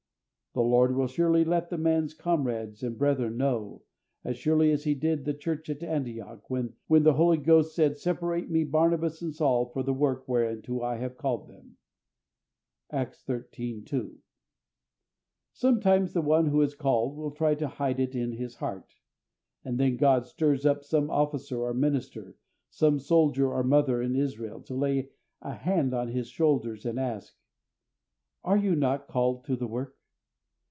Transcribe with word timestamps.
The 0.53 0.59
Lord 0.59 0.97
will 0.97 1.07
surely 1.07 1.45
let 1.45 1.69
the 1.69 1.77
man's 1.77 2.13
comrades 2.13 2.83
and 2.83 2.97
brethren 2.97 3.37
know, 3.37 3.83
as 4.25 4.35
surely 4.37 4.69
as 4.71 4.83
He 4.83 4.93
did 4.93 5.23
the 5.23 5.33
Church 5.33 5.69
at 5.69 5.81
Antioch, 5.81 6.43
when 6.49 6.73
"the 6.89 7.13
Holy 7.13 7.37
Ghost 7.37 7.73
said, 7.73 7.95
Separate 7.97 8.49
Me 8.51 8.65
Barnabas 8.65 9.21
and 9.21 9.33
Saul 9.33 9.67
for 9.69 9.81
the 9.81 9.93
work 9.93 10.27
whereunto 10.27 10.81
I 10.81 10.97
have 10.97 11.15
called 11.15 11.47
them" 11.47 11.77
(Acts 12.91 13.25
xiii. 13.55 13.81
2). 13.83 14.17
Sometimes 15.53 16.11
the 16.11 16.21
one 16.21 16.47
who 16.47 16.61
is 16.61 16.75
called 16.75 17.15
will 17.15 17.31
try 17.31 17.55
to 17.55 17.69
hide 17.69 18.01
it 18.01 18.13
in 18.13 18.33
his 18.33 18.55
heart, 18.57 18.95
and 19.63 19.79
then 19.79 19.95
God 19.95 20.25
stirs 20.25 20.65
up 20.65 20.83
some 20.83 21.09
Officer 21.09 21.61
or 21.63 21.73
minister, 21.73 22.35
some 22.69 22.99
Soldier 22.99 23.49
or 23.53 23.63
mother 23.63 24.01
in 24.01 24.17
Israel, 24.17 24.59
to 24.63 24.75
lay 24.75 25.11
a 25.41 25.53
hand 25.53 25.93
on 25.93 26.09
his 26.09 26.27
shoulders, 26.27 26.85
and 26.85 26.99
ask, 26.99 27.37
"Are 28.43 28.57
you 28.57 28.75
not 28.75 29.07
called 29.07 29.45
to 29.45 29.55
the 29.55 29.65
work?" 29.67 29.95